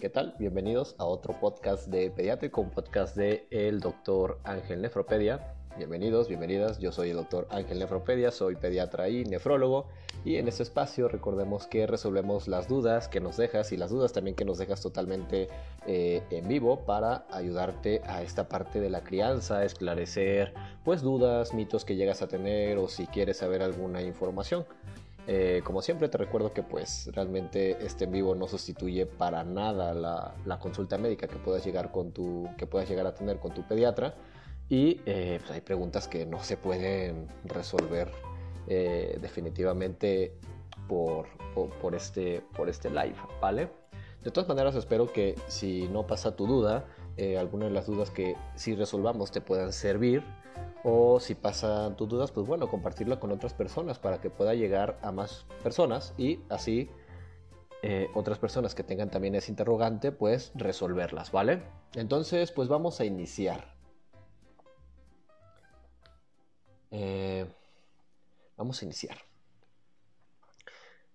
[0.00, 0.34] ¿Qué tal?
[0.38, 5.52] Bienvenidos a otro podcast de Pediátrico, un podcast de el doctor Ángel Nefropedia.
[5.76, 6.78] Bienvenidos, bienvenidas.
[6.78, 9.88] Yo soy el doctor Ángel Nefropedia, soy pediatra y nefrólogo.
[10.24, 14.14] Y en este espacio recordemos que resolvemos las dudas que nos dejas y las dudas
[14.14, 15.50] también que nos dejas totalmente
[15.86, 21.84] eh, en vivo para ayudarte a esta parte de la crianza, esclarecer pues dudas, mitos
[21.84, 24.64] que llegas a tener o si quieres saber alguna información.
[25.26, 29.94] Eh, como siempre te recuerdo que pues realmente este en vivo no sustituye para nada
[29.94, 33.62] la, consulta médica que puedas llegar con tu que puedas llegar a tener con tu
[33.62, 34.14] pediatra
[34.68, 38.10] y eh, pues, hay preguntas que no se pueden resolver
[38.66, 40.38] eh, definitivamente
[40.88, 41.26] por,
[41.80, 43.70] por, este, por este live, ¿vale?
[44.22, 46.86] De todas maneras espero que si no pasa tu duda,
[47.38, 50.24] algunas de las dudas que si resolvamos te puedan servir
[50.84, 54.98] o si pasan tus dudas, pues bueno, compartirlo con otras personas para que pueda llegar
[55.02, 56.88] a más personas y así
[57.82, 61.62] eh, otras personas que tengan también ese interrogante, pues resolverlas, ¿vale?
[61.94, 63.74] Entonces, pues vamos a iniciar.
[66.90, 67.46] Eh,
[68.56, 69.16] vamos a iniciar.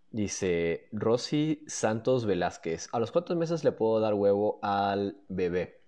[0.10, 5.85] Dice Rosy Santos Velázquez, ¿a los cuántos meses le puedo dar huevo al bebé?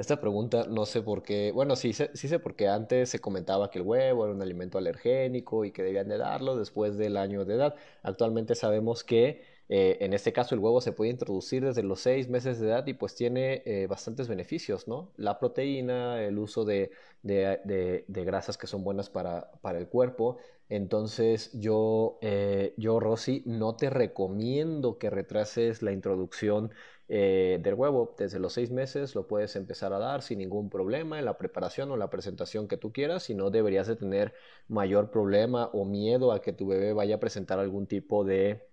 [0.00, 3.80] Esta pregunta no sé por qué, bueno, sí, sí sé porque antes se comentaba que
[3.80, 7.54] el huevo era un alimento alergénico y que debían de darlo después del año de
[7.56, 7.74] edad.
[8.02, 12.30] Actualmente sabemos que eh, en este caso el huevo se puede introducir desde los seis
[12.30, 15.12] meses de edad y pues tiene eh, bastantes beneficios, ¿no?
[15.16, 16.90] La proteína, el uso de,
[17.22, 20.38] grasas que son buenas para, el cuerpo.
[20.70, 26.70] Entonces yo, eh, yo, Rosy, no te recomiendo que retrases la introducción
[27.12, 31.18] eh, del huevo desde los seis meses lo puedes empezar a dar sin ningún problema
[31.18, 34.32] en la preparación o la presentación que tú quieras y no deberías de tener
[34.68, 38.68] mayor problema o miedo a que tu bebé vaya a presentar algún tipo de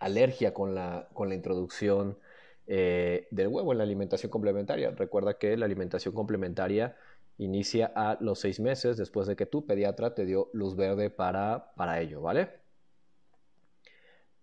[0.00, 2.18] alergia con la, con la introducción
[2.66, 4.90] eh, del huevo en la alimentación complementaria.
[4.90, 6.96] Recuerda que la alimentación complementaria
[7.38, 11.72] inicia a los seis meses después de que tu pediatra te dio luz verde para,
[11.76, 12.50] para ello, ¿vale?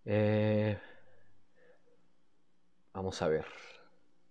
[0.06, 0.78] Eh,
[2.98, 3.46] Vamos a ver.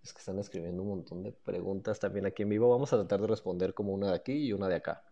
[0.03, 2.67] Es que están escribiendo un montón de preguntas también aquí en vivo.
[2.67, 5.05] Vamos a tratar de responder como una de aquí y una de acá.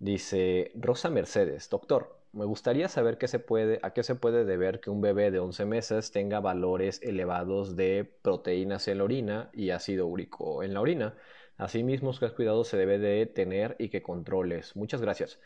[0.00, 4.80] Dice Rosa Mercedes, doctor, me gustaría saber qué se puede, a qué se puede deber
[4.80, 9.70] que un bebé de 11 meses tenga valores elevados de proteínas en la orina y
[9.70, 11.14] ácido úrico en la orina.
[11.58, 14.74] Asimismo, qué cuidados se debe de tener y qué controles.
[14.74, 15.38] Muchas gracias.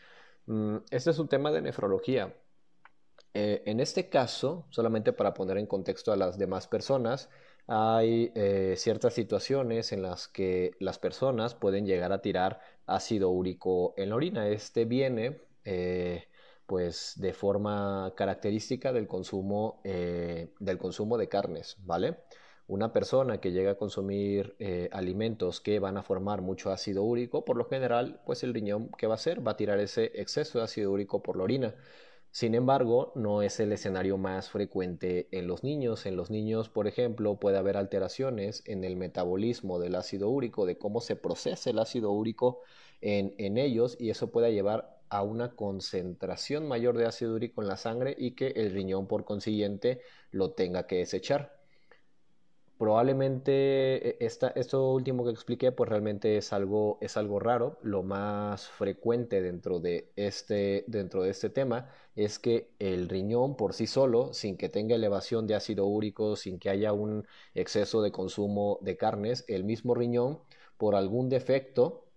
[0.47, 2.33] Mm, este es un tema de nefrología.
[3.33, 7.29] Eh, en este caso, solamente para poner en contexto a las demás personas,
[7.67, 13.93] hay eh, ciertas situaciones en las que las personas pueden llegar a tirar ácido úrico
[13.97, 14.49] en la orina.
[14.49, 16.27] Este viene eh,
[16.65, 22.17] pues de forma característica del consumo, del consumo de carnes, ¿vale?
[22.67, 24.55] Una persona que llega a consumir
[24.91, 29.07] alimentos que van a formar mucho ácido úrico, por lo general, pues el riñón que
[29.07, 31.75] va a hacer va a tirar ese exceso de ácido úrico por la orina.
[32.31, 36.05] Sin embargo, no es el escenario más frecuente en los niños.
[36.05, 40.77] En los niños, por ejemplo, puede haber alteraciones en el metabolismo del ácido úrico, de
[40.77, 42.59] cómo se procesa el ácido úrico
[43.01, 47.67] en, en ellos y eso puede llevar a una concentración mayor de ácido úrico en
[47.67, 51.60] la sangre y que el riñón por consiguiente lo tenga que desechar
[52.81, 57.77] probablemente e, esto último que expliqué pues realmente es algo, es algo raro.
[57.83, 63.73] Lo más frecuente dentro de, este, dentro de este tema es que el riñón por
[63.73, 68.11] sí solo, sin que tenga elevación de ácido úrico, sin que haya un exceso de
[68.11, 70.39] consumo de carnes, el mismo riñón
[70.77, 72.07] por algún defecto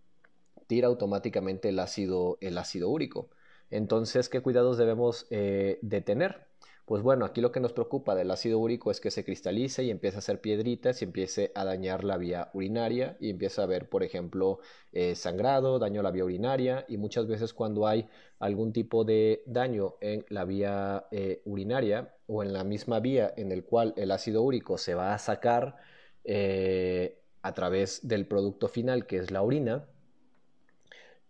[0.66, 3.28] tira automáticamente el ácido, el ácido úrico.
[3.70, 6.46] Entonces, ¿qué cuidados debemos eh, de tener?
[6.86, 9.90] Pues bueno, aquí lo que nos preocupa del ácido úrico es que se cristalice y
[9.90, 13.88] empiece a hacer piedritas y empiece a dañar la vía urinaria y empieza a haber,
[13.88, 14.58] por ejemplo,
[14.92, 18.06] eh, sangrado, daño a la vía urinaria y muchas veces cuando hay
[18.38, 23.50] algún tipo de daño en la vía eh, urinaria o en la misma vía en
[23.50, 25.76] el cual el ácido úrico se va a sacar
[26.24, 29.86] eh, a través del producto final que es la orina,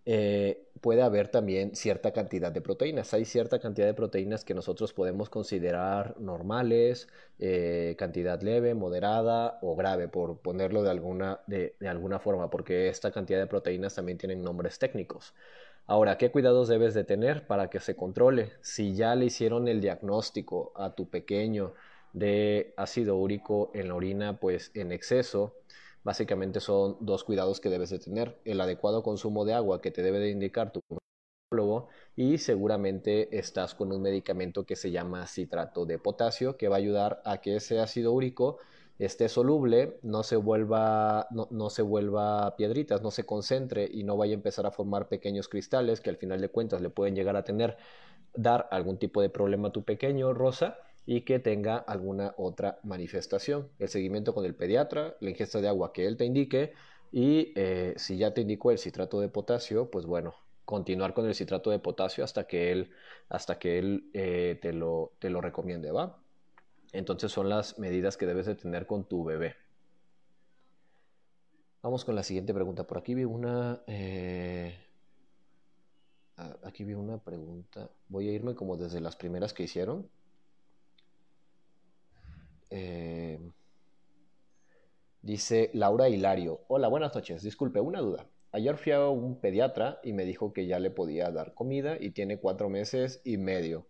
[0.07, 3.15] eh, puede haber también cierta cantidad de proteínas.
[3.15, 7.09] Hay cierta cantidad de proteínas que nosotros podemos considerar normales,
[7.39, 13.11] eh, cantidad leve, moderada o grave, por ponerlo de alguna, de, alguna forma, porque esta
[13.13, 15.35] cantidad de proteínas también tienen nombres técnicos.
[15.87, 18.53] Ahora, ¿qué cuidados debes de tener para que se controle?
[18.61, 21.75] Si ya le hicieron el diagnóstico a tu pequeño
[22.13, 25.55] de ácido úrico en la orina, pues en exceso,
[26.05, 28.39] Básicamente son dos cuidados que debes de tener.
[28.45, 30.81] El adecuado consumo de agua que te debe de indicar tu
[32.17, 36.79] y seguramente estás con un medicamento que se llama citrato de potasio que va a
[36.79, 38.59] ayudar a que ese ácido úrico
[38.99, 44.33] esté soluble, no se vuelva, no, se vuelva piedritas, no se concentre y no vaya
[44.33, 47.45] a empezar a formar pequeños cristales que al final de cuentas le pueden llegar a
[47.45, 47.77] tener,
[48.35, 53.69] dar algún tipo de problema a tu pequeño rosa y que tenga alguna otra manifestación.
[53.79, 56.73] El seguimiento con el pediatra, la ingesta de agua que él te indique
[57.13, 60.35] y eh, si ya te indicó el citrato de potasio, pues bueno,
[60.65, 62.91] continuar con el citrato de potasio hasta que él,
[63.29, 66.19] hasta que él eh, te, lo, te lo recomiende, ¿va?
[66.93, 69.57] Entonces son las medidas que debes de tener con tu bebé.
[71.83, 72.87] Vamos con la siguiente pregunta.
[72.87, 73.83] Por aquí vi una...
[73.87, 74.75] Eh,
[76.63, 77.91] aquí vi una pregunta.
[78.09, 80.09] Voy a irme como desde las primeras que hicieron.
[82.77, 83.39] Eh,
[85.23, 86.63] dice Laura Hilario.
[86.67, 87.41] Hola, buenas noches.
[87.45, 88.27] Disculpe, una duda.
[88.51, 92.11] Ayer fui a un pediatra y me dijo que ya le podía dar comida y
[92.11, 93.87] tiene cuatro meses y medio.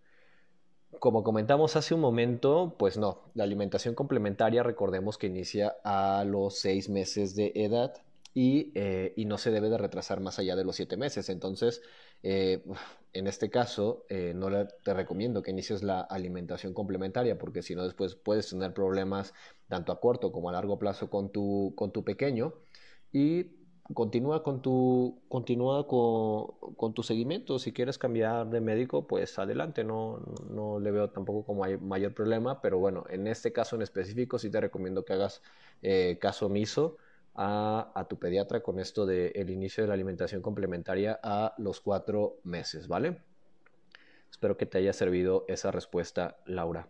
[0.98, 6.58] Como comentamos hace un momento, pues no, la alimentación complementaria recordemos que inicia a los
[6.58, 7.94] seis meses de edad
[8.34, 11.30] y, eh, no se debe de retrasar más allá de los siete meses.
[11.30, 11.80] Entonces,
[12.24, 12.64] eh,
[13.12, 14.48] en este caso, eh, no
[14.82, 19.34] te recomiendo que inicies la alimentación complementaria porque si no después puedes tener problemas
[19.68, 22.54] tanto a corto como a largo plazo con tu, con tu pequeño.
[23.12, 23.44] Y
[23.92, 27.58] continúa con tu, continúa con, tu seguimiento.
[27.58, 29.84] Si quieres cambiar de médico, pues adelante.
[29.84, 30.20] No,
[30.50, 34.50] no le veo tampoco como mayor problema, pero bueno, en este caso en específico sí
[34.50, 35.42] te recomiendo que hagas
[35.82, 36.96] eh, caso omiso
[37.34, 42.38] a, tu pediatra con esto del el inicio de la alimentación complementaria a los cuatro
[42.44, 43.20] meses, ¿vale?
[44.30, 46.88] Espero que te haya servido esa respuesta, Laura.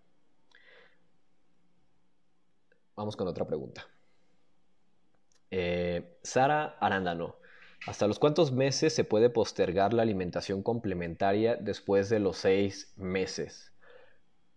[2.97, 3.87] Vamos con otra pregunta.
[5.51, 7.37] Eh, Sara Arándano.
[7.87, 13.74] ¿Hasta los cuántos meses se puede postergar la alimentación complementaria después de los seis meses?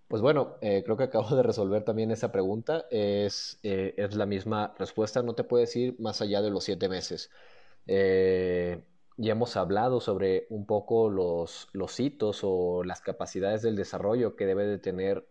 [0.07, 2.85] Pues bueno, eh, creo que acabo de resolver también esa pregunta.
[2.91, 5.21] Es, eh, es, la misma respuesta.
[5.23, 7.29] No te puedes ir más allá de los siete meses.
[9.19, 14.45] ya hemos hablado sobre un poco los, los hitos o las capacidades del desarrollo que
[14.45, 15.27] debe de tener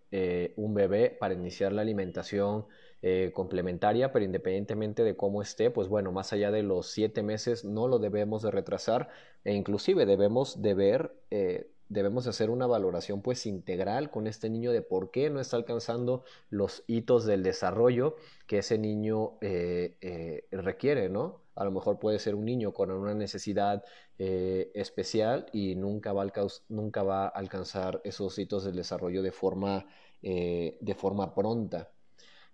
[0.56, 2.66] un bebé para iniciar la alimentación
[3.08, 7.64] eh, complementaria, pero independientemente de cómo esté, pues bueno, más allá de los siete meses
[7.64, 9.10] no lo debemos de retrasar
[9.44, 14.72] e inclusive debemos de ver, eh, debemos hacer una valoración pues integral con este niño
[14.72, 18.16] de por qué no está alcanzando los hitos del desarrollo
[18.46, 21.40] que ese niño eh, requiere, ¿no?
[21.54, 23.82] A lo mejor puede ser un niño con una necesidad
[24.18, 26.32] especial y nunca va, a
[26.68, 29.86] nunca va a alcanzar esos hitos del desarrollo de forma,
[30.22, 31.90] de forma pronta.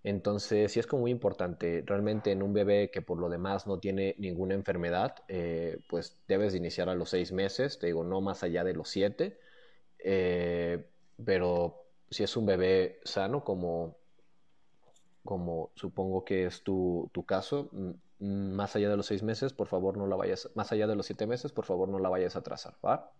[0.05, 1.83] Entonces, sí es como muy importante.
[1.87, 6.53] Realmente en un bebé que por lo demás no tiene ninguna enfermedad, eh, pues debes
[6.53, 9.39] de iniciar a los seis meses, te digo, no más allá de los siete.
[9.99, 10.85] Eh,
[11.25, 13.97] pero si es un bebé sano, como,
[15.25, 17.71] como supongo que es tu, tu caso,
[18.19, 21.07] más allá de los seis meses, por favor no la vayas, más allá de los
[21.07, 23.13] siete meses, por favor no la vayas a atrasar, ¿va?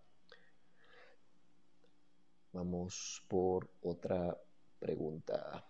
[2.51, 4.37] Vamos por otra
[4.79, 5.65] pregunta.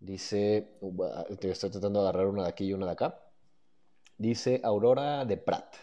[0.00, 0.68] Dice,
[1.40, 3.20] te estoy tratando de agarrar una de aquí y una de acá.
[4.18, 5.74] Dice Aurora de Prat.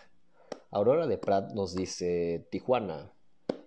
[0.71, 3.11] Aurora de Prat nos dice, Tijuana.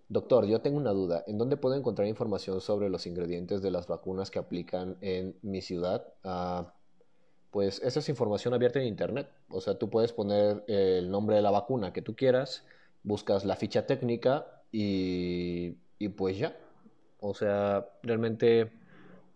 [0.08, 1.24] Doctor, yo tengo una duda.
[1.26, 5.62] ¿En dónde puedo encontrar información sobre los ingredientes de las vacunas que aplican en mi
[5.62, 6.06] ciudad?
[6.22, 6.72] Ah,
[7.50, 9.28] pues esa es información abierta en Internet.
[9.48, 12.64] O sea, tú puedes poner el nombre de la vacuna que tú quieras,
[13.02, 16.56] buscas la ficha técnica y, y pues ya.
[17.18, 18.70] O sea, realmente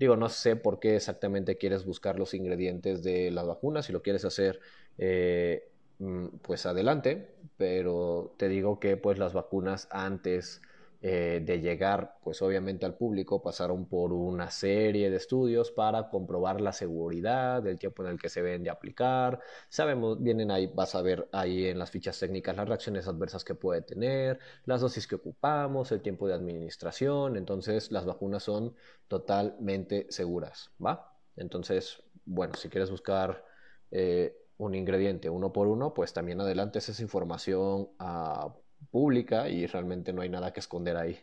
[0.00, 4.02] Digo, no sé por qué exactamente quieres buscar los ingredientes de las vacunas, si lo
[4.02, 4.60] quieres hacer,
[4.98, 10.62] eh, mm, pues adelante, pero te digo que pues las vacunas antes
[11.02, 16.60] eh, de llegar, pues obviamente al público, pasaron por una serie de estudios para comprobar
[16.60, 19.40] la seguridad, del tiempo en el que se deben de aplicar.
[19.70, 23.54] Sabemos, vienen ahí, vas a ver ahí en las fichas técnicas las reacciones adversas que
[23.54, 27.36] puede tener, las dosis que ocupamos, el tiempo de administración.
[27.38, 28.74] Entonces, las vacunas son
[29.08, 31.16] totalmente seguras, ¿va?
[31.36, 33.44] Entonces, bueno, si quieres buscar
[33.90, 38.54] eh, un ingrediente uno por uno, pues también adelante esa información a
[38.90, 41.18] pública y realmente no hay nada que esconder ahí.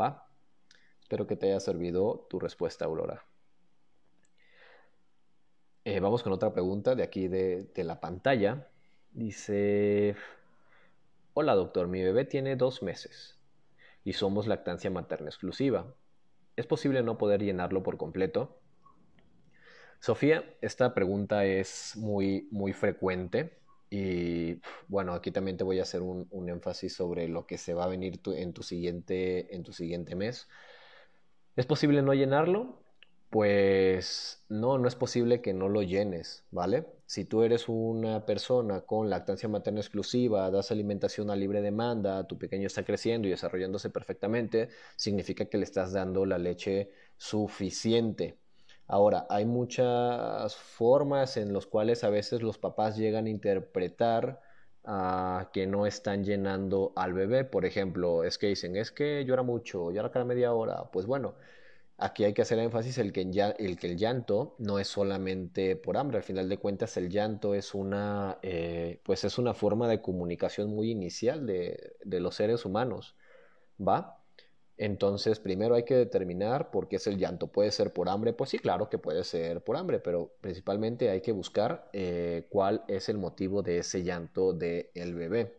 [0.00, 0.26] ¿Va?
[1.00, 3.24] Espero que te haya servido tu respuesta, Aurora.
[5.84, 8.68] Eh, vamos con otra pregunta de aquí de, de la pantalla.
[9.12, 10.16] Dice,
[11.34, 13.38] hola doctor, mi bebé tiene dos meses
[14.02, 15.94] y somos lactancia materna exclusiva.
[16.56, 18.58] ¿Es posible no poder llenarlo por completo?
[20.00, 23.58] Sofía, esta pregunta es muy, muy frecuente
[23.96, 27.84] Y bueno, aquí también te voy a hacer un, énfasis sobre lo que se va
[27.84, 30.48] a venir en, tu siguiente, en tu siguiente mes.
[31.54, 32.82] ¿Es posible no llenarlo?
[33.30, 36.86] Pues no, no es posible que no lo llenes, ¿vale?
[37.06, 42.36] Si tú eres una persona con lactancia materna exclusiva, das alimentación a libre demanda, tu
[42.36, 48.38] pequeño está creciendo y desarrollándose perfectamente, significa que le estás dando la leche suficiente.
[48.86, 54.40] Ahora, hay muchas formas en las cuales a veces los papás llegan a interpretar
[54.84, 57.44] ah, que no están llenando al bebé.
[57.44, 60.90] Por ejemplo, es que dicen, es que llora mucho, llora cada media hora.
[60.92, 61.34] Pues bueno,
[61.98, 66.18] aquí hay que hacer énfasis el que, el llanto no es solamente por hambre.
[66.18, 70.70] Al final de cuentas, el llanto es una, eh, pues es una forma de comunicación
[70.70, 73.16] muy inicial de los seres humanos.
[73.80, 74.23] ¿Va?
[74.76, 77.46] Entonces, primero hay que determinar por qué es el llanto.
[77.46, 78.32] ¿Puede ser por hambre?
[78.32, 82.84] Pues sí, claro que puede ser por hambre, pero principalmente hay que buscar eh, cuál
[82.88, 85.58] es el motivo de ese llanto del bebé.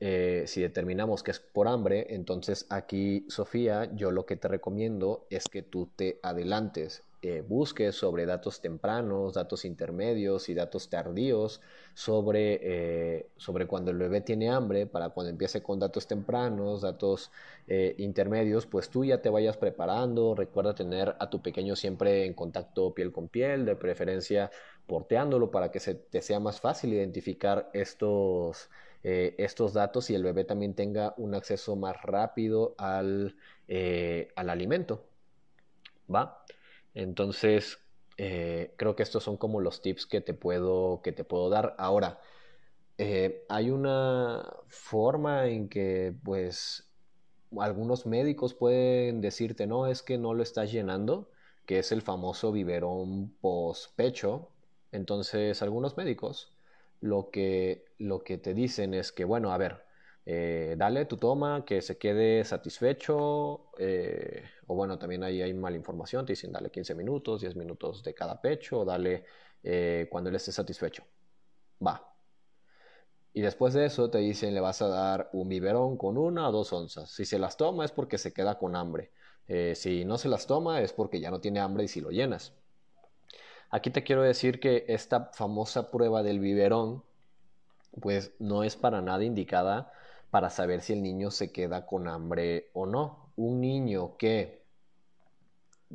[0.00, 5.26] Eh, si determinamos que es por hambre, entonces aquí, Sofía, yo lo que te recomiendo
[5.30, 11.60] es que tú te adelantes eh, busques sobre datos tempranos, datos intermedios y datos tardíos
[11.94, 17.30] sobre, eh, sobre cuando el bebé tiene hambre, para cuando empiece con datos tempranos, datos
[17.68, 20.34] eh, intermedios, pues tú ya te vayas preparando.
[20.34, 24.50] Recuerda tener a tu pequeño siempre en contacto piel con piel, de preferencia
[24.88, 28.68] porteándolo para que se te sea más fácil identificar estos,
[29.04, 33.36] estos datos y el bebé también tenga un acceso más rápido al,
[34.36, 35.04] al alimento.
[36.12, 36.44] ¿Va?
[36.94, 37.78] Entonces,
[38.18, 41.74] eh, creo que estos son como los tips que te puedo, que te puedo dar.
[41.78, 42.20] Ahora,
[42.98, 46.90] eh, hay una forma en que, pues,
[47.58, 51.30] algunos médicos pueden decirte, no, es que no lo estás llenando,
[51.66, 54.50] que es el famoso biberón post-pecho.
[54.92, 56.56] Entonces, algunos médicos
[57.00, 59.84] lo que, lo que te dicen es que, bueno, a ver,
[60.24, 65.76] eh, dale tu toma, que se quede satisfecho, eh, o bueno, también ahí hay mala
[65.76, 69.24] información, te dicen dale 15 minutos, 10 minutos de cada pecho, dale
[69.62, 71.04] eh, cuando él esté satisfecho.
[71.84, 72.08] Va.
[73.34, 76.52] Y después de eso te dicen le vas a dar un biberón con una o
[76.52, 77.10] dos onzas.
[77.10, 79.10] Si se las toma es porque se queda con hambre.
[79.74, 82.52] si no se las toma es porque ya no tiene hambre y si lo llenas.
[83.70, 87.02] Aquí te quiero decir que esta famosa prueba del biberón
[88.00, 89.92] pues no es para nada indicada
[90.32, 93.34] para saber si el niño se queda con hambre o no.
[93.36, 94.64] Un niño que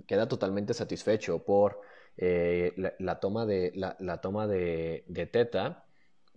[0.06, 1.82] queda totalmente satisfecho por
[2.17, 5.88] eh, la, toma, de, la, toma de, teta,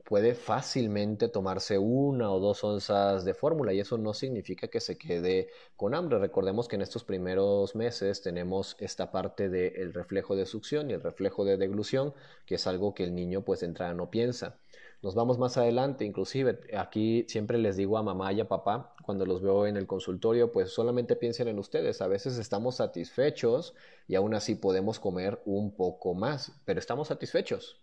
[0.02, 4.96] puede fácilmente tomarse una o dos onzas de fórmula y eso no significa que se
[4.96, 6.18] quede con hambre.
[6.18, 11.02] Recordemos que en estos primeros meses tenemos esta parte del reflejo de succión y el
[11.02, 12.14] reflejo de deglución,
[12.46, 14.58] que es algo que el niño pues de entrada no piensa.
[15.02, 19.24] Nos vamos más adelante, inclusive aquí siempre les digo a mamá y a papá, cuando
[19.24, 22.02] los veo en el consultorio, pues solamente piensen en ustedes.
[22.02, 23.74] A veces estamos satisfechos
[24.06, 27.80] y aún así podemos comer un poco más, pero estamos satisfechos,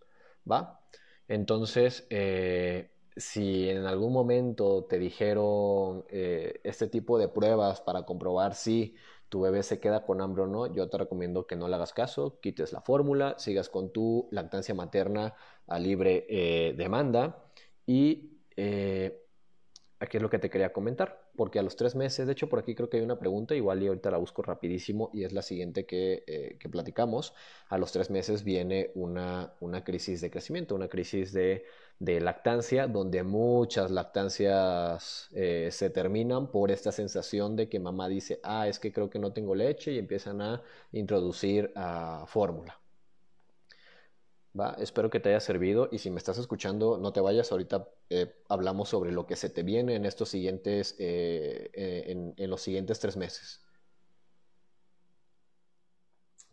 [0.50, 0.80] ¿va?
[1.28, 8.54] Entonces, eh, si en algún momento te dijeron eh, este tipo de pruebas para comprobar
[8.54, 8.96] si
[9.30, 11.94] tu bebé se queda con hambre o no, yo te recomiendo que no le hagas
[11.94, 15.36] caso, quites la fórmula, sigas con tu lactancia materna
[15.68, 17.46] a libre eh, demanda
[17.86, 19.24] y eh,
[20.00, 22.60] aquí es lo que te quería comentar, porque a los tres meses, de hecho por
[22.60, 25.42] aquí creo que hay una pregunta, igual y ahorita la busco rapidísimo y es la
[25.42, 27.34] siguiente que, eh, que platicamos,
[27.70, 31.66] a los tres meses viene una, una crisis de crecimiento, una crisis de
[32.00, 38.68] de lactancia, donde muchas lactancias se terminan por esta sensación de que mamá dice, ah,
[38.68, 42.80] es que creo que no tengo leche y empiezan a introducir a fórmula.
[44.78, 48.36] Espero que te haya servido y si me estás escuchando, no te vayas, ahorita eh,
[48.50, 53.18] hablamos sobre lo que se te viene en estos siguientes, eh, en los siguientes tres
[53.18, 53.62] meses.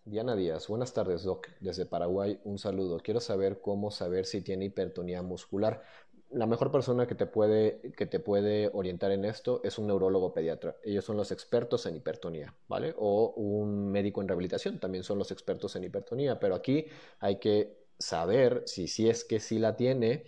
[0.07, 1.49] Diana Díaz, buenas tardes, Doc.
[1.61, 2.99] Desde Paraguay, un saludo.
[2.99, 5.83] Quiero saber cómo saber si tiene hipertonía muscular.
[6.31, 10.35] La mejor persona que te puede, que te puede orientar en esto es un neurólogo
[10.35, 10.77] pediatra.
[10.83, 12.95] Ellos son los expertos en hipertonía, ¿vale?
[12.99, 16.39] O un médico en rehabilitación, también son los expertos en hipertonía.
[16.39, 16.87] Pero aquí
[17.21, 20.25] hay que saber si, si es que sí la tiene,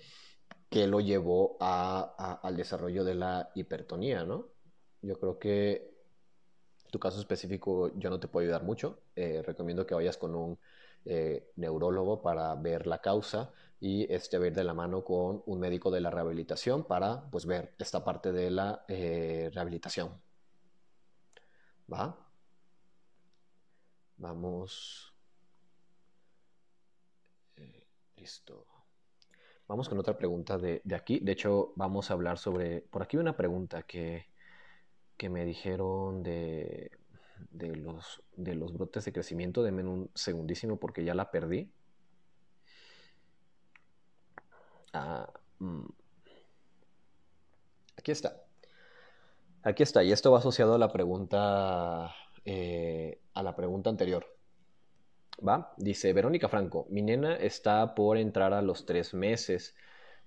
[0.70, 4.48] qué lo llevó al desarrollo de la hipertonía, ¿no?
[5.02, 5.96] Yo creo que
[6.90, 9.00] tu caso específico yo no te puedo ayudar mucho.
[9.14, 10.58] Eh, recomiendo que vayas con un
[11.04, 15.90] eh, neurólogo para ver la causa y este ver de la mano con un médico
[15.90, 20.20] de la rehabilitación para pues ver esta parte de la eh, rehabilitación.
[21.88, 22.16] ¿Va?
[24.18, 25.15] Vamos.
[28.16, 28.66] Listo.
[29.68, 31.20] vamos con otra pregunta de, aquí.
[31.20, 32.82] De hecho, vamos a hablar sobre...
[32.82, 34.26] Por aquí una pregunta que,
[35.16, 36.90] que me dijeron de,
[37.50, 39.62] de, los, de los brotes de crecimiento.
[39.62, 41.70] Denme un segundísimo porque ya la perdí.
[44.92, 45.86] Ah, mm.
[47.98, 48.42] Aquí está.
[49.62, 50.04] Aquí está.
[50.04, 54.35] Y esto va asociado a la pregunta, eh, a la pregunta anterior.
[55.46, 55.74] ¿Va?
[55.76, 59.74] Dice Verónica Franco, mi nena está por entrar a los tres meses.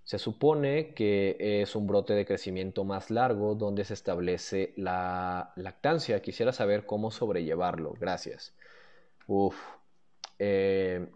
[0.03, 6.21] Se supone que es un brote de crecimiento más largo donde se establece la lactancia.
[6.21, 7.93] Quisiera saber cómo sobrellevarlo.
[7.99, 8.53] Gracias.
[9.27, 9.55] Uf.
[10.39, 11.07] Eh,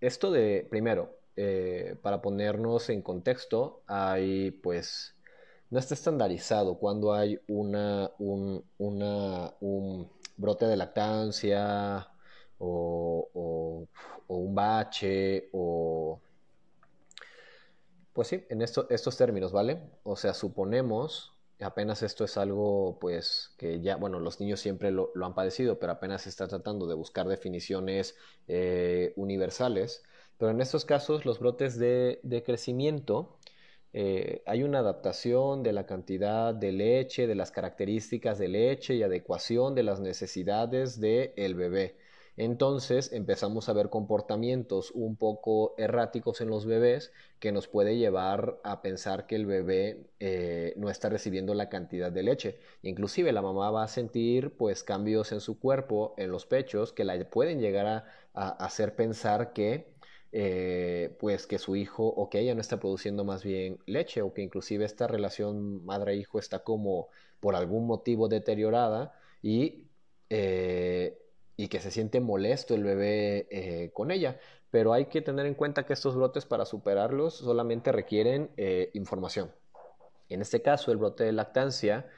[0.00, 5.16] esto de, primero, eh, para ponernos en contexto, hay pues,
[5.70, 12.08] no está estandarizado cuando hay una, un, una, un brote de lactancia
[12.60, 13.86] o,
[14.28, 16.20] un bache o...
[18.12, 19.80] Pues sí, en estos términos, ¿vale?
[20.02, 25.12] O sea, suponemos, apenas esto es algo, pues, que ya, bueno, los niños siempre lo,
[25.22, 28.16] han padecido, pero apenas se está tratando de buscar definiciones
[28.48, 30.02] eh, universales.
[30.38, 33.38] Pero en estos casos, los brotes de, crecimiento,
[33.92, 39.02] eh, hay una adaptación de la cantidad de leche, de las características de leche y
[39.02, 41.96] adecuación de las necesidades del bebé.
[42.40, 48.58] Entonces empezamos a ver comportamientos un poco erráticos en los bebés que nos puede llevar
[48.64, 52.58] a pensar que el bebé eh, no está recibiendo la cantidad de leche.
[52.80, 57.04] Inclusive la mamá va a sentir pues cambios en su cuerpo, en los pechos, que
[57.04, 57.86] la pueden llegar
[58.32, 59.92] a, hacer pensar que
[60.32, 64.32] eh, pues que su hijo o que ella no está produciendo más bien leche o
[64.32, 69.90] que inclusive esta relación madre-hijo está como por algún motivo deteriorada y
[70.30, 71.19] eh,
[71.60, 74.40] y que se siente molesto el bebé eh, con ella.
[74.70, 79.52] Pero hay que tener en cuenta que estos brotes para superarlos solamente requieren eh, información.
[80.30, 82.08] En este caso, el brote de lactancia,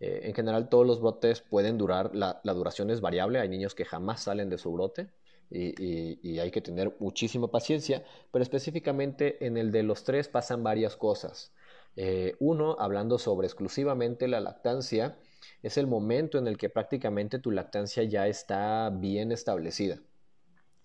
[0.00, 3.86] eh, en general todos los brotes pueden durar, la, duración es variable, hay niños que
[3.86, 5.08] jamás salen de su brote
[5.50, 10.96] y, hay que tener muchísima paciencia, pero específicamente en el de los tres pasan varias
[10.96, 11.54] cosas.
[12.38, 15.16] uno, hablando sobre exclusivamente la lactancia,
[15.62, 20.00] es el momento en el que prácticamente tu lactancia ya está bien establecida.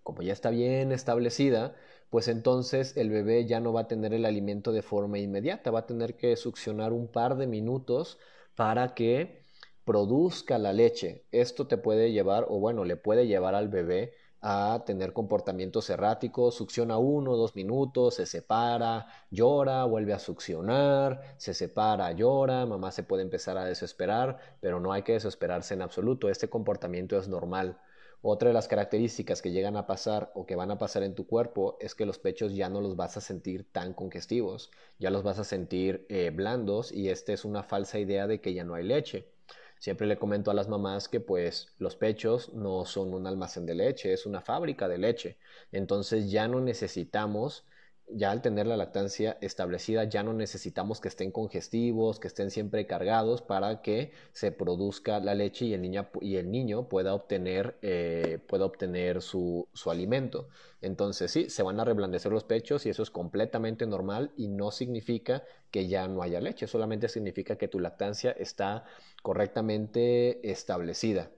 [0.03, 1.75] Como ya está bien establecida,
[2.09, 5.79] pues entonces el bebé ya no va a tener el alimento de forma inmediata, va
[5.79, 8.19] a tener que succionar un par de minutos
[8.55, 9.43] para que
[9.83, 11.25] produzca la leche.
[11.31, 14.13] Esto te puede llevar, o bueno, le puede llevar al bebé
[14.47, 21.55] a tener comportamientos erráticos, succiona uno, dos minutos, se separa, llora, vuelve a succionar, se
[21.55, 26.29] separa, llora, mamá se puede empezar a desesperar, pero no hay que desesperarse en absoluto,
[26.29, 27.79] este comportamiento es normal.
[28.21, 31.25] Otra de las características que llegan a pasar o que van a pasar en tu
[31.25, 35.23] cuerpo es que los pechos ya no los vas a sentir tan congestivos, ya los
[35.23, 38.75] vas a sentir eh, blandos y esta es una falsa idea de que ya no
[38.75, 39.34] hay leche.
[39.79, 43.75] Siempre le comento a las mamás que pues los pechos no son un almacén de
[43.75, 45.37] leche, es una fábrica de leche.
[45.71, 47.65] Entonces ya no necesitamos
[48.07, 52.85] ya al tener la lactancia establecida, ya no necesitamos que estén congestivos, que estén siempre
[52.85, 57.77] cargados para que se produzca la leche y el, niño, y el niño pueda obtener,
[57.81, 60.49] eh, pueda obtener su, su, alimento.
[60.81, 64.71] Entonces sí, se van a reblandecer los pechos y eso es completamente normal y no
[64.71, 68.85] significa que ya no haya leche, solamente significa que tu lactancia está
[69.23, 71.31] correctamente establecida.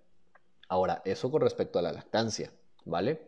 [0.67, 2.51] Ahora, eso con respecto a la lactancia,
[2.84, 3.21] ¿vale?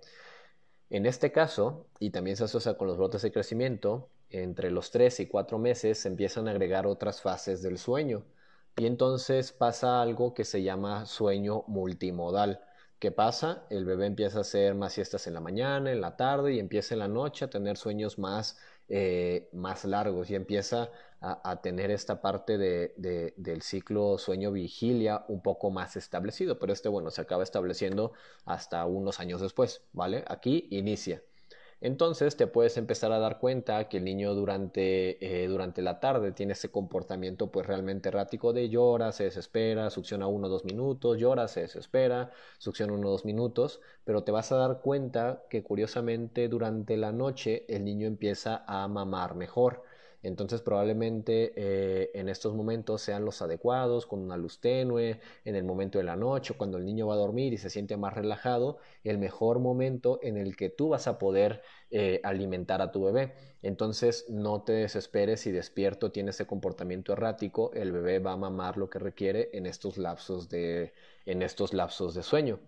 [0.90, 5.20] En este caso, y también se asocia con los brotes de crecimiento, entre los 3
[5.22, 8.26] y 4 meses se empiezan a agregar otras fases del sueño
[8.78, 12.62] y entonces pasa algo que se llama sueño multimodal.
[13.00, 13.66] ¿Qué pasa?
[13.70, 16.96] El bebé empieza a hacer más siestas en la mañana, en la tarde y empieza
[16.96, 18.58] en la noche a tener sueños más,
[18.90, 20.90] eh, más largos y empieza
[21.22, 22.94] a, tener esta parte de,
[23.36, 28.14] del ciclo sueño-vigilia un poco más establecido, pero este, bueno, se acaba estableciendo
[28.46, 30.24] hasta unos años después, ¿vale?
[30.28, 31.22] Aquí inicia.
[31.82, 36.32] Entonces te puedes empezar a dar cuenta que el niño durante, eh, durante la tarde
[36.34, 41.18] tiene ese comportamiento pues realmente errático de llora, se desespera, succiona uno o dos minutos,
[41.18, 45.64] llora, se desespera, succiona uno o dos minutos, pero te vas a dar cuenta que
[45.64, 49.84] curiosamente durante la noche el niño empieza a mamar mejor.
[50.24, 55.64] Entonces probablemente eh, en estos momentos sean los adecuados, con una luz tenue, en el
[55.64, 58.78] momento de la noche, cuando el niño va a dormir y se siente más relajado,
[59.04, 63.34] el mejor momento en el que tú vas a poder eh, alimentar a tu bebé.
[63.62, 68.78] Entonces no te desesperes si despierto tiene ese comportamiento errático, el bebé va a mamar
[68.78, 70.94] lo que requiere en estos lapsos de,
[71.26, 72.60] en estos lapsos de sueño.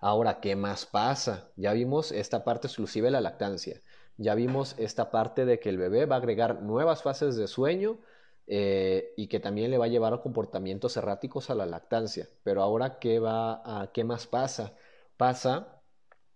[0.00, 1.52] Ahora, ¿qué más pasa?
[1.56, 3.80] Ya vimos esta parte exclusiva de la lactancia.
[4.20, 7.98] Ya vimos esta parte de que el bebé va a agregar nuevas fases de sueño
[8.46, 12.28] eh, y que también le va a llevar a comportamientos erráticos a la lactancia.
[12.42, 14.74] Pero ahora, ¿qué, va ¿qué más pasa?
[15.16, 15.79] Pasa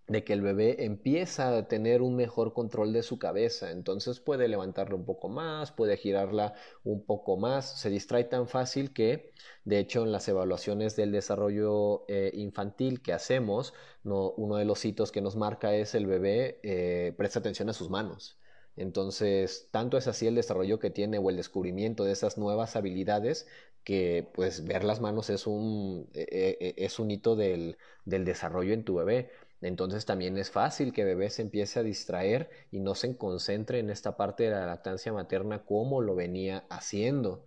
[0.06, 4.48] de que el bebé empieza a tener un mejor control de su cabeza, entonces puede
[4.48, 9.32] levantarla un poco más, puede girarla un poco más, se distrae tan fácil que,
[9.64, 13.72] de hecho, en las evaluaciones del desarrollo eh, infantil que hacemos,
[14.04, 17.88] uno de los hitos que nos marca es el bebé eh, presta atención a sus
[17.88, 18.38] manos.
[18.76, 23.46] Entonces, tanto es así el desarrollo que tiene o el descubrimiento de esas nuevas habilidades
[23.84, 28.72] que pues ver las manos es un, e, e, es un hito del, del desarrollo
[28.72, 29.30] en tu bebé.
[29.64, 33.88] Entonces también es fácil que bebé se empiece a distraer y no se concentre en
[33.88, 37.46] esta parte de la lactancia materna como lo venía haciendo.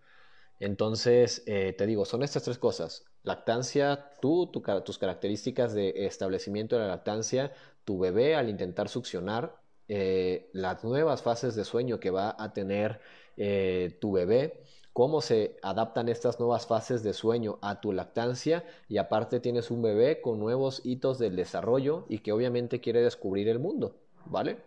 [0.60, 3.06] Entonces, eh, te digo, son estas tres cosas.
[3.22, 7.52] Lactancia, tú, tus características de establecimiento de la lactancia,
[7.86, 9.56] tu bebé al intentar succionar,
[9.88, 13.00] eh, las nuevas fases de sueño que va a tener
[13.38, 14.64] eh, tu bebé,
[14.98, 19.84] cómo se adaptan estas nuevas fases de sueño a tu lactancia y aparte tienes un
[19.84, 24.58] bebé con nuevos hitos del desarrollo y que obviamente quiere descubrir el mundo, ¿vale?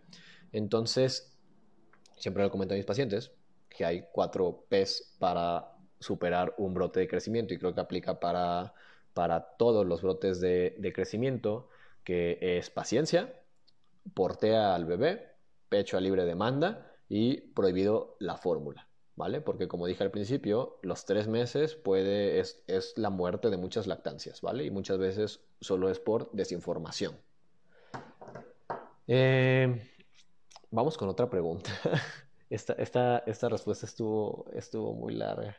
[0.53, 1.37] Entonces,
[2.16, 3.33] siempre le comento a mis pacientes
[3.69, 8.73] que hay cuatro P's para superar un brote de crecimiento y creo que aplica para,
[9.14, 11.71] para todos los brotes de, de crecimiento,
[12.05, 13.35] que es paciencia,
[14.14, 15.27] portea al bebé,
[15.69, 18.89] pecho a libre demanda y prohibido la fórmula.
[19.20, 19.42] ¿Vale?
[19.42, 24.40] Porque como dije al principio, los tres meses puede, es, la muerte de muchas lactancias,
[24.40, 24.64] ¿vale?
[24.64, 27.20] Y muchas veces solo es por desinformación.
[29.06, 29.78] Eh,
[30.70, 31.70] vamos con otra pregunta.
[32.48, 32.72] Esta,
[33.26, 35.56] esta, respuesta estuvo, estuvo muy larga.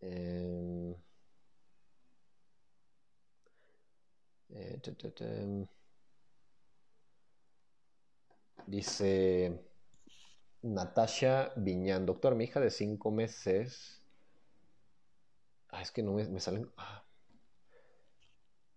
[0.00, 0.94] Eh,
[4.50, 5.66] eh,
[8.66, 9.67] dice
[10.62, 14.02] Natasha Viñán, doctor, mi hija de cinco meses.
[15.68, 16.68] Ah, es que no me, salen.
[16.76, 17.04] Ah.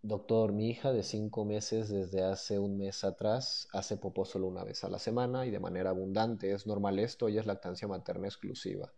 [0.03, 4.63] Doctor, mi hija de cinco meses desde hace un mes atrás hace popó solo una
[4.63, 6.51] vez a la semana y de manera abundante.
[6.51, 7.27] ¿Es normal esto?
[7.27, 8.93] Ella es lactancia materna exclusiva.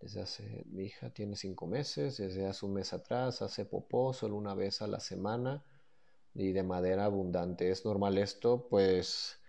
[0.00, 4.36] Desde hace, mi hija tiene cinco meses, desde hace un mes atrás hace popó solo
[4.36, 5.64] una vez a la semana
[6.34, 7.70] y de manera abundante.
[7.70, 8.66] ¿Es normal esto?
[8.68, 9.39] Pues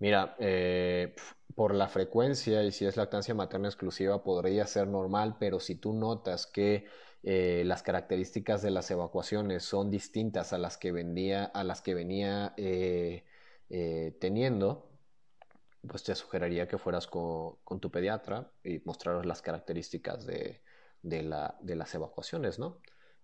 [0.00, 1.14] Mira, eh,
[1.54, 5.92] por la frecuencia y si es lactancia materna exclusiva podría ser normal, pero si tú
[5.92, 6.86] notas que
[7.22, 11.94] eh, las características de las evacuaciones son distintas a las que venía, a las que
[11.94, 13.24] venía eh,
[14.20, 14.90] teniendo,
[15.86, 20.62] pues te sugeriría que fueras con, tu pediatra y mostraros las características de,
[21.02, 21.22] de
[21.76, 22.80] las evacuaciones, ¿no?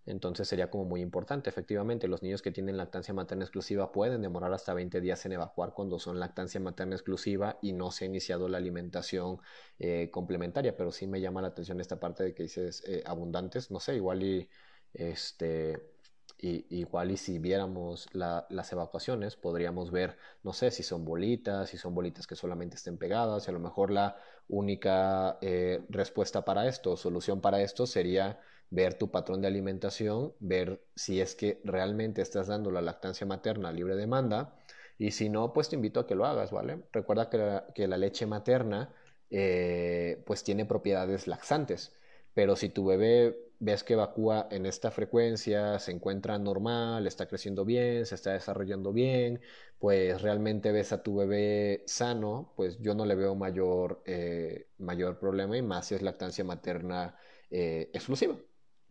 [0.06, 1.50] Entonces sería como muy importante.
[1.50, 5.74] Efectivamente, los niños que tienen lactancia materna exclusiva pueden demorar hasta 20 días en evacuar
[5.74, 9.38] cuando son lactancia materna exclusiva y no se ha iniciado la alimentación
[9.78, 10.76] eh, complementaria.
[10.76, 13.70] Pero sí me llama la atención esta parte de que dices eh, abundantes.
[13.70, 14.48] No sé, igual y
[14.94, 15.96] este
[16.38, 21.94] igual y si viéramos las evacuaciones podríamos ver, no sé, si son bolitas, si son
[21.94, 24.16] bolitas que solamente estén pegadas, y a lo mejor la
[24.48, 28.38] única eh, respuesta para esto, solución para esto sería
[28.70, 33.68] ver tu patrón de alimentación, ver si es que realmente estás dando la lactancia materna
[33.68, 34.56] a libre demanda
[34.98, 36.82] y si no, pues te invito a que lo hagas, ¿vale?
[36.92, 37.28] Recuerda
[37.74, 38.94] que la, leche materna
[39.30, 41.94] eh, pues tiene propiedades laxantes,
[42.34, 47.64] pero si tu bebé ves que evacúa en esta frecuencia, se encuentra normal, está creciendo
[47.64, 49.40] bien, se está desarrollando bien,
[49.78, 55.18] pues realmente ves a tu bebé sano, pues yo no le veo mayor, eh, mayor
[55.18, 57.16] problema y más si es lactancia materna
[57.50, 58.36] eh, exclusiva.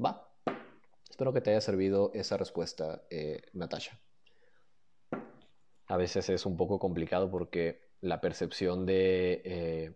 [0.03, 0.29] Va.
[1.09, 3.99] Espero que te haya servido esa respuesta, eh, Natasha.
[5.87, 9.93] A veces es un poco complicado porque la percepción de eh,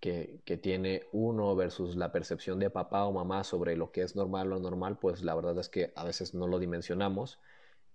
[0.00, 4.16] que, que, tiene uno versus la percepción de papá o mamá sobre lo que es
[4.16, 7.38] normal o normal, pues la verdad es que a veces no lo dimensionamos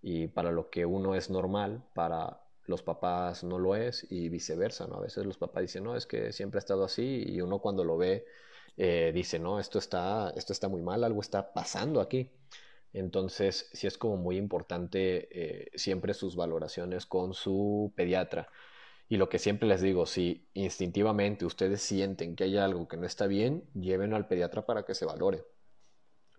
[0.01, 4.85] y para lo que uno es normal, para los papás no lo es y viceversa,
[4.87, 4.95] ¿no?
[4.95, 7.83] A veces los papás dicen, no, es que siempre ha estado así y uno cuando
[7.83, 8.25] lo ve
[8.77, 12.31] eh, dice, no, esto está, esto está muy mal, algo está pasando aquí.
[12.93, 18.49] Entonces, sí es como muy importante eh, siempre sus valoraciones con su pediatra.
[19.09, 23.05] Y lo que siempre les digo, si instintivamente ustedes sienten que hay algo que no
[23.05, 25.43] está bien, llévenlo al pediatra para que se valore.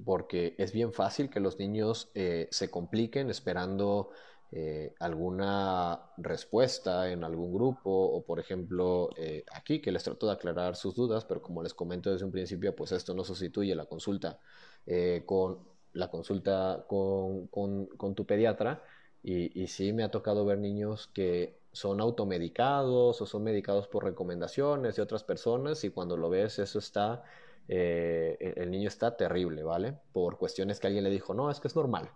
[0.04, 4.10] Porque es bien fácil que los niños eh, se compliquen esperando
[4.56, 10.32] eh, alguna respuesta en algún grupo o por ejemplo eh, aquí que les trato de
[10.34, 13.86] aclarar sus dudas, pero como les comento desde un principio, pues esto no sustituye la
[13.86, 14.38] consulta
[14.86, 15.58] eh, con
[15.92, 18.82] la consulta con, con, tu pediatra
[19.24, 24.04] Y, y sí me ha tocado ver niños que son automedicados o son medicados por
[24.04, 27.24] recomendaciones de otras personas y cuando lo ves eso está,
[27.68, 29.98] eh, el niño está terrible, ¿vale?
[30.12, 32.10] Por cuestiones que alguien le dijo, no, es que es normal,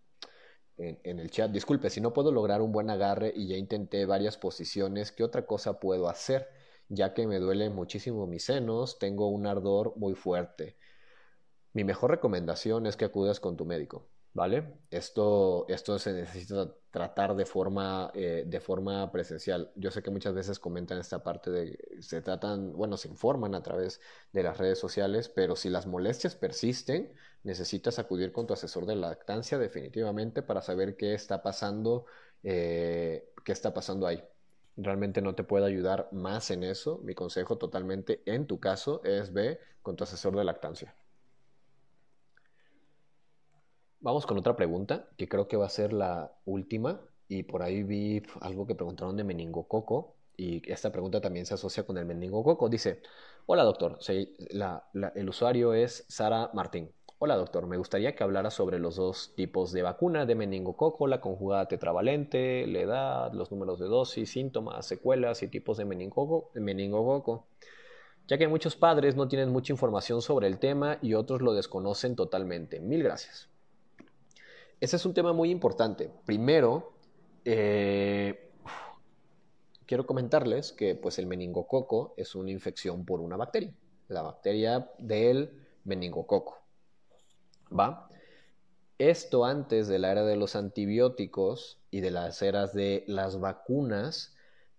[0.76, 1.50] en, el chat.
[1.50, 5.46] Disculpe, si no puedo lograr un buen agarre y ya intenté varias posiciones, ¿qué otra
[5.46, 6.50] cosa puedo hacer?
[6.90, 10.76] Ya que me duelen muchísimo mis senos, tengo un ardor muy fuerte.
[11.72, 14.06] Mi mejor recomendación es que acudas con tu médico.
[14.34, 14.74] ¿Vale?
[14.90, 19.72] Esto, esto se necesita tratar de forma, eh, de forma presencial.
[19.76, 23.62] Yo sé que muchas veces comentan esta parte de, se tratan, bueno, se informan a
[23.62, 24.00] través
[24.32, 27.12] de las redes sociales, pero si las molestias persisten,
[27.44, 32.06] necesitas acudir con tu asesor de lactancia definitivamente para saber qué está pasando,
[32.42, 34.22] eh, qué está pasando ahí.
[34.76, 36.98] Realmente no te puedo ayudar más en eso.
[37.04, 40.96] Mi consejo totalmente en tu caso es ve con tu asesor de lactancia.
[44.04, 47.00] Vamos con otra pregunta, que creo que va a ser la última.
[47.26, 50.14] Y por ahí vi algo que preguntaron de meningococo.
[50.36, 52.68] Y esta pregunta también se asocia con el meningococo.
[52.68, 53.00] Dice,
[53.46, 53.98] hola doctor,
[54.50, 56.92] el usuario es Sara Martín.
[57.18, 61.22] Hola doctor, me gustaría que hablara sobre los dos tipos de vacuna de meningococo, la
[61.22, 67.46] conjugada tetravalente, la edad, los números de dosis, síntomas, secuelas y tipos de meningococo,
[68.28, 72.16] ya que muchos padres no tienen mucha información sobre el tema y otros lo desconocen
[72.16, 72.80] totalmente.
[72.80, 73.53] Mil gracias.
[74.80, 76.10] Ese es un tema muy importante.
[76.24, 76.92] Primero,
[77.44, 78.50] eh,
[79.86, 83.74] quiero comentarles que pues, el meningococo es una infección por una bacteria,
[84.08, 85.50] la bacteria del
[85.84, 86.58] meningococo.
[87.78, 88.08] ¿Va?
[88.98, 94.34] Esto antes de la era de los antibióticos y de las eras de las vacunas,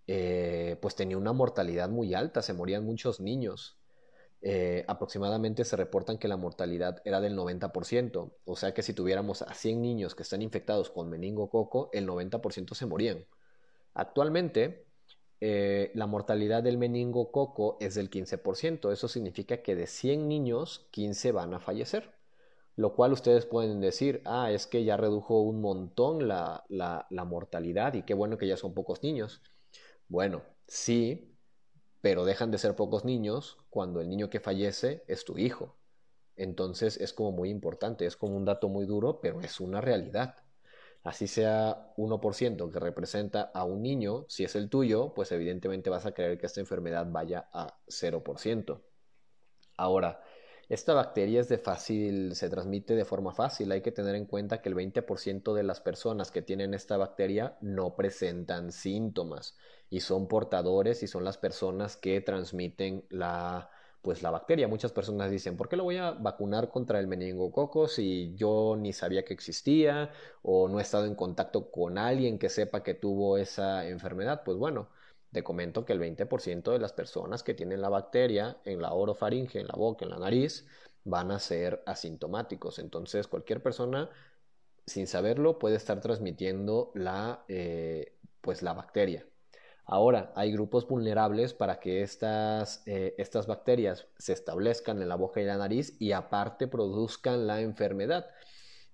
[0.08, 3.78] eh, pues tenía una mortalidad muy alta, se morían muchos niños.
[4.48, 9.42] Eh, aproximadamente se reportan que la mortalidad era del 90%, o sea que si tuviéramos
[9.42, 13.26] a 100 niños que están infectados con meningococo, el 90% se morían.
[13.94, 14.88] Actualmente,
[15.42, 21.32] eh, la mortalidad del meningococo es del 15%, eso significa que de 100 niños, 15
[21.32, 22.14] van a fallecer.
[22.76, 27.94] Lo cual ustedes pueden decir, ah, es que ya redujo un montón la, la mortalidad
[27.96, 29.42] y qué bueno que ya son pocos niños.
[30.08, 31.35] Bueno, sí,
[32.06, 35.76] pero dejan de ser pocos niños cuando el niño que fallece es tu hijo.
[36.36, 40.36] Entonces es como muy importante, es como un dato muy duro, pero es una realidad.
[41.04, 46.06] Así sea 1% que representa a un niño, si es el tuyo, pues evidentemente vas
[46.06, 48.84] a creer que esta enfermedad vaya a 0%.
[49.76, 50.22] Ahora,
[50.70, 53.72] esta bacteria es de fácil, se transmite de forma fácil.
[53.72, 57.58] Hay que tener en cuenta que el 20% de las personas que tienen esta bacteria
[57.62, 59.58] no presentan síntomas
[59.90, 63.70] y son portadores y son las personas que transmiten la,
[64.02, 64.68] pues la bacteria.
[64.68, 68.94] Muchas personas dicen, ¿por qué lo voy a vacunar contra el meningococo si yo ni
[68.94, 70.12] sabía que existía
[70.44, 74.44] o no he estado en contacto con alguien que sepa que tuvo esa enfermedad?
[74.46, 74.90] Pues bueno,
[75.32, 79.60] te comento que el 20% de las personas que tienen la bacteria en la orofaringe,
[79.60, 80.68] en la boca, en la nariz,
[81.04, 82.80] van a ser asintomáticos.
[82.80, 84.10] Entonces, cualquier persona,
[84.86, 89.28] sin saberlo, puede estar transmitiendo la, eh, pues la bacteria.
[89.86, 95.42] Ahora, hay grupos vulnerables para que estas, eh, estas bacterias se establezcan en la boca
[95.42, 98.26] y la nariz y aparte produzcan la enfermedad.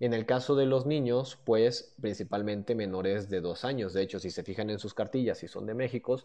[0.01, 3.93] En el caso de los niños, pues principalmente menores de dos años.
[3.93, 6.19] De hecho, si se fijan en sus cartillas, si son de México,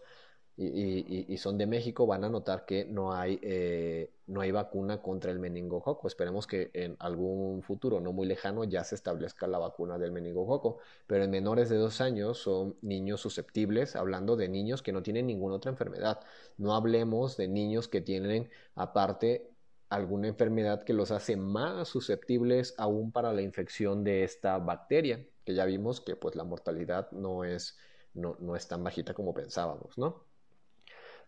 [0.58, 5.30] y, son de México, van a notar que no hay, eh, no hay vacuna contra
[5.30, 6.08] el meningococo.
[6.08, 10.78] Esperemos que en algún futuro no muy lejano ya se establezca la vacuna del meningococo.
[11.06, 15.26] Pero en menores de dos años son niños susceptibles, hablando de niños que no tienen
[15.26, 16.20] ninguna otra enfermedad.
[16.56, 19.50] No hablemos de niños que tienen aparte
[19.90, 25.54] alguna enfermedad que los hace más susceptibles aún para la infección de esta bacteria, que
[25.54, 27.78] ya vimos que pues la mortalidad no es,
[28.14, 30.25] no, no es tan bajita como pensábamos, ¿no?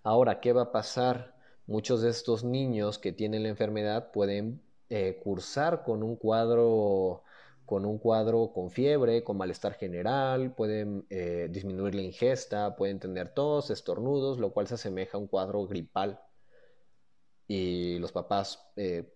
[0.09, 1.35] Ahora, ¿qué va a pasar?
[1.66, 7.25] Muchos de estos niños que tienen la enfermedad pueden eh, cursar con un cuadro
[7.66, 13.35] con un cuadro con fiebre, con malestar general, pueden eh, disminuir la ingesta, pueden tener
[13.35, 16.18] tos, estornudos, lo cual se asemeja a un cuadro gripal.
[17.47, 19.12] Y los papás eh,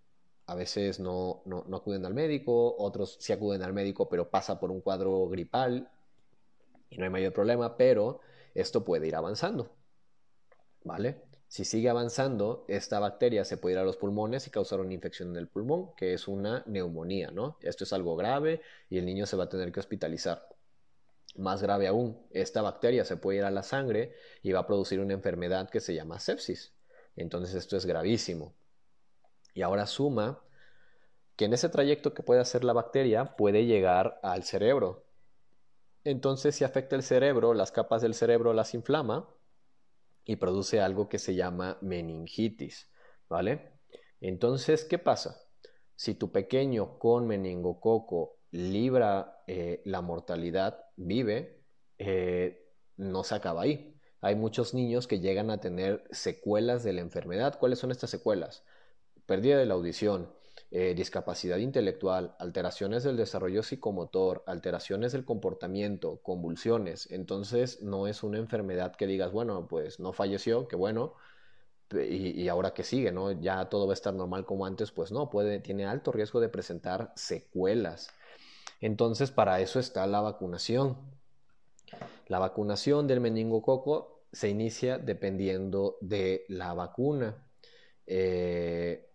[0.47, 4.71] a veces no, no, acuden al médico, otros sí acuden al médico, pero pasa por
[4.71, 5.91] un cuadro gripal
[6.91, 8.21] y no hay mayor problema, pero
[8.55, 9.82] esto puede ir avanzando.
[10.85, 11.23] ¿Vale?
[11.53, 15.29] Si sigue avanzando, esta bacteria se puede ir a los pulmones y causar una infección
[15.31, 17.59] en el pulmón, que es una neumonía, ¿no?
[17.61, 20.49] Esto es algo grave y el niño se va a tener que hospitalizar.
[21.37, 24.99] Más grave aún, esta bacteria se puede ir a la sangre y va a producir
[25.01, 26.73] una enfermedad que se llama sepsis.
[27.17, 28.55] Entonces esto es gravísimo.
[29.53, 30.43] Y ahora suma
[31.37, 35.05] que en ese trayecto que puede hacer la bacteria puede llegar al cerebro.
[36.05, 39.29] Entonces si afecta el cerebro, las capas del cerebro las inflama
[40.25, 42.91] y produce algo que se llama meningitis,
[43.29, 43.73] ¿vale?
[44.21, 45.41] Entonces, ¿qué pasa?
[45.95, 51.63] Si tu pequeño con meningococo libra eh, la mortalidad, vive,
[51.99, 53.99] eh, no se acaba ahí.
[54.21, 57.59] Hay muchos niños que llegan a tener secuelas de la enfermedad.
[57.59, 58.65] ¿Cuáles son estas secuelas?
[59.27, 60.33] Pérdida de la audición,
[60.71, 67.11] eh, discapacidad intelectual, alteraciones del desarrollo psicomotor, alteraciones del comportamiento, convulsiones.
[67.11, 71.15] Entonces no es una enfermedad que digas, bueno, pues no falleció, qué bueno,
[71.95, 73.33] y, ahora que sigue, ¿no?
[73.33, 76.49] Ya todo va a estar normal como antes, pues no, puede, tiene alto riesgo de
[76.49, 78.09] presentar secuelas.
[78.81, 80.97] Entonces para eso está la vacunación.
[82.29, 87.47] La vacunación del meningococo se inicia dependiendo de la vacuna.
[88.07, 89.12] Eh,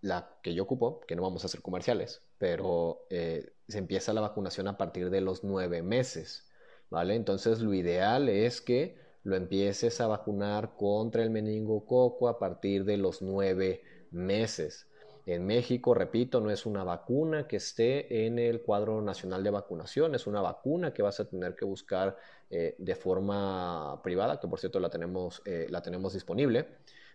[0.00, 4.20] la que yo ocupo, que no vamos a hacer comerciales, pero eh, se empieza la
[4.20, 6.48] vacunación a partir de los nueve meses,
[6.90, 7.14] ¿vale?
[7.14, 12.96] Entonces lo ideal es que lo empieces a vacunar contra el meningococo a partir de
[12.96, 14.86] los nueve meses.
[15.26, 20.14] En México, repito, no es una vacuna que esté en el cuadro nacional de vacunación,
[20.14, 22.16] es una vacuna que vas a tener que buscar
[22.48, 26.66] eh, de forma privada, que por cierto la tenemos, eh, la tenemos disponible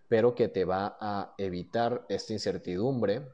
[0.07, 3.27] pero que te va a evitar esta incertidumbre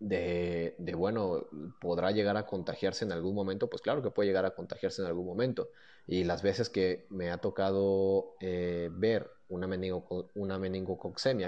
[0.00, 1.46] de, bueno,
[1.80, 3.68] ¿podrá llegar a contagiarse en algún momento?
[3.68, 5.68] Pues claro que puede llegar a contagiarse en algún momento.
[6.06, 10.06] Y las veces que me ha tocado eh, ver una, meningo,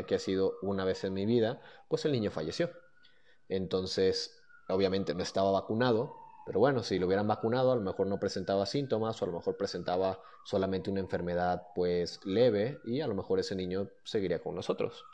[0.06, 2.70] que ha sido una vez en mi vida, pues el niño falleció.
[3.48, 8.18] Entonces, obviamente no estaba vacunado, pero bueno, si lo hubieran vacunado, a lo mejor no
[8.18, 13.14] presentaba síntomas o a lo mejor presentaba solamente una enfermedad pues leve y a lo
[13.14, 15.04] mejor ese niño seguiría con nosotros.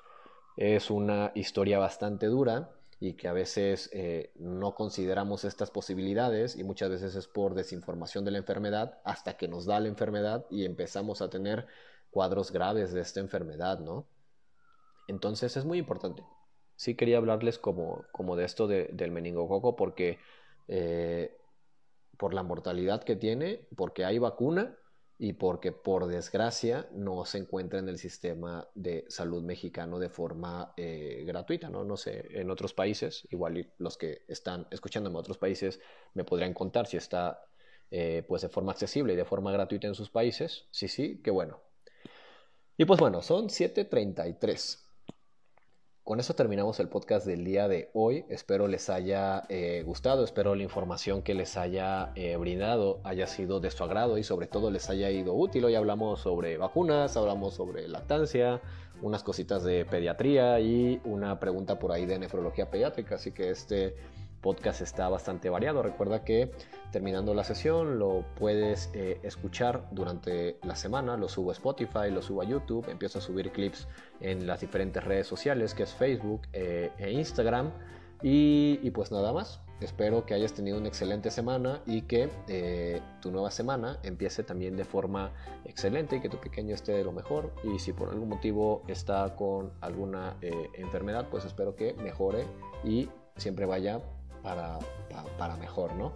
[0.56, 6.64] Es una historia bastante dura y que a veces eh, no consideramos estas posibilidades y
[6.64, 10.64] muchas veces es por desinformación de la enfermedad hasta que nos da la enfermedad y
[10.64, 11.66] empezamos a tener
[12.10, 14.08] cuadros graves de esta enfermedad, ¿no?
[15.06, 16.24] Entonces es muy importante.
[16.74, 20.18] Sí quería hablarles como, como de esto del meningococo porque
[20.68, 21.36] eh,
[22.16, 24.76] por la mortalidad que tiene, porque hay vacuna
[25.18, 30.72] y porque por desgracia no se encuentra en el sistema de salud mexicano de forma
[30.76, 31.84] eh, gratuita, ¿no?
[31.84, 35.80] No sé, en otros países, igual los que están escuchándome en otros países
[36.14, 37.40] me podrían contar si está
[37.90, 40.66] eh, pues de forma accesible y de forma gratuita en sus países.
[40.70, 41.62] Sí, sí, qué bueno.
[42.76, 44.87] Y pues bueno, son 7.33.
[46.08, 48.24] Con eso terminamos el podcast del día de hoy.
[48.30, 53.60] Espero les haya eh, gustado, espero la información que les haya eh, brindado haya sido
[53.60, 55.66] de su agrado y sobre todo les haya ido útil.
[55.66, 58.62] Hoy hablamos sobre vacunas, hablamos sobre lactancia,
[59.02, 63.16] unas cositas de pediatría y una pregunta por ahí de nefrología pediátrica.
[63.16, 63.94] Así que este
[64.40, 65.82] podcast está bastante variado.
[65.82, 66.52] Recuerda que
[66.92, 71.16] terminando la sesión lo puedes eh, escuchar durante la semana.
[71.16, 72.88] Lo subo a Spotify, lo subo a YouTube.
[72.88, 73.88] Empiezo a subir clips
[74.20, 77.72] en las diferentes redes sociales que es Facebook eh, e Instagram.
[78.22, 79.60] Y, pues nada más.
[79.80, 84.76] Espero que hayas tenido una excelente semana y que eh, tu nueva semana empiece también
[84.76, 85.30] de forma
[85.64, 87.52] excelente y que tu pequeño esté de lo mejor.
[87.62, 90.36] Y si por algún motivo está con alguna
[90.74, 92.44] enfermedad, pues espero que mejore
[92.82, 94.00] y siempre vaya
[94.48, 94.78] para,
[95.36, 96.12] para, mejor, ¿no?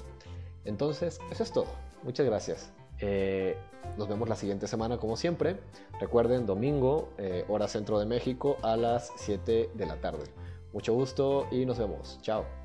[0.64, 1.66] Entonces, eso es todo.
[2.02, 2.72] Muchas gracias.
[2.98, 3.56] Eh,
[3.98, 5.58] nos vemos la siguiente semana como siempre.
[6.00, 10.24] Recuerden, domingo, eh, hora centro de México, a las 7 de la tarde.
[10.72, 12.18] Mucho gusto y nos vemos.
[12.22, 12.61] Chao.